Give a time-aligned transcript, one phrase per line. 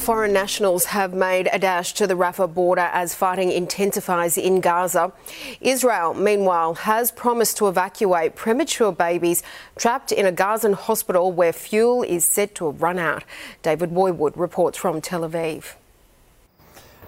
[0.00, 5.12] foreign nationals have made a dash to the Rafah border as fighting intensifies in Gaza.
[5.60, 9.42] Israel, meanwhile, has promised to evacuate premature babies
[9.76, 13.24] trapped in a Gazan hospital where fuel is said to run out.
[13.62, 15.74] David Boywood reports from Tel Aviv.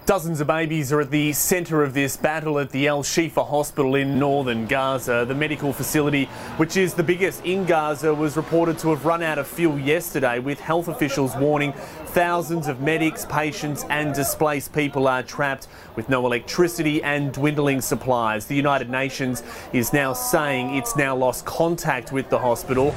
[0.05, 3.95] Dozens of babies are at the centre of this battle at the Al Shifa Hospital
[3.95, 5.23] in northern Gaza.
[5.25, 6.25] The medical facility,
[6.57, 10.39] which is the biggest in Gaza, was reported to have run out of fuel yesterday,
[10.39, 11.71] with health officials warning
[12.07, 18.45] thousands of medics, patients, and displaced people are trapped with no electricity and dwindling supplies.
[18.45, 19.41] The United Nations
[19.71, 22.93] is now saying it's now lost contact with the hospital.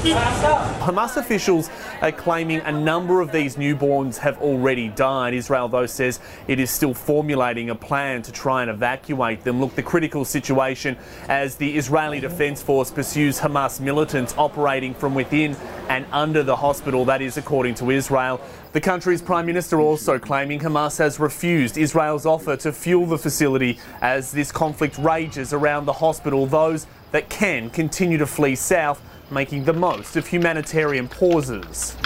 [0.00, 1.68] Hamas officials
[2.00, 5.34] are claiming a number of these newborns have already died.
[5.34, 9.60] Israel though, says it is still formulating a plan to try and evacuate them.
[9.60, 10.96] Look, the critical situation
[11.28, 15.54] as the Israeli Defense Force pursues Hamas militants operating from within
[15.90, 18.40] and under the hospital, that is according to Israel.
[18.72, 23.78] The country's Prime Minister also claiming Hamas has refused Israel's offer to fuel the facility
[24.00, 26.46] as this conflict rages around the hospital.
[26.46, 31.96] Those that can continue to flee south, making the most of humanitarian pauses.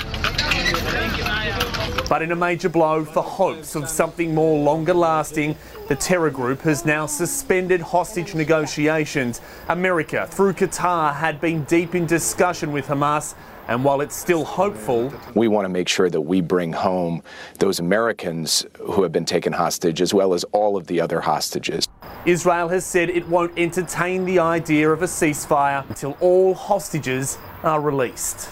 [2.09, 5.57] But in a major blow for hopes of something more longer lasting,
[5.89, 9.41] the terror group has now suspended hostage negotiations.
[9.69, 13.35] America, through Qatar, had been deep in discussion with Hamas.
[13.67, 17.23] And while it's still hopeful, we want to make sure that we bring home
[17.59, 21.89] those Americans who have been taken hostage, as well as all of the other hostages.
[22.27, 27.83] Israel has said it won't entertain the idea of a ceasefire until all hostages are
[27.83, 28.49] released.